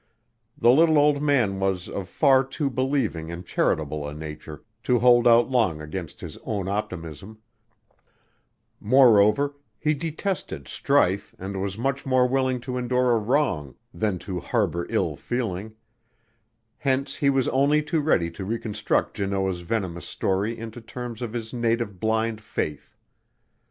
The 0.57 0.71
little 0.71 0.97
old 0.97 1.21
man 1.21 1.59
was 1.59 1.87
of 1.87 2.09
far 2.09 2.43
too 2.43 2.71
believing 2.71 3.29
and 3.29 3.45
charitable 3.45 4.07
a 4.07 4.15
nature 4.15 4.63
to 4.81 4.97
hold 4.97 5.27
out 5.27 5.51
long 5.51 5.79
against 5.79 6.21
his 6.21 6.39
own 6.43 6.67
optimism; 6.67 7.37
moreover, 8.79 9.53
he 9.77 9.93
detested 9.93 10.67
strife 10.67 11.35
and 11.37 11.61
was 11.61 11.77
much 11.77 12.03
more 12.03 12.27
willing 12.27 12.59
to 12.61 12.77
endure 12.79 13.11
a 13.11 13.19
wrong 13.19 13.75
than 13.93 14.17
to 14.17 14.39
harbor 14.39 14.87
ill 14.89 15.15
feeling; 15.15 15.75
hence 16.79 17.17
he 17.17 17.29
was 17.29 17.47
only 17.49 17.83
too 17.83 18.01
ready 18.01 18.31
to 18.31 18.43
reconstruct 18.43 19.17
Janoah's 19.17 19.59
venomous 19.61 20.07
story 20.07 20.57
into 20.57 20.81
terms 20.81 21.21
of 21.21 21.33
his 21.33 21.53
native 21.53 21.99
blind 21.99 22.41
faith. 22.41 22.97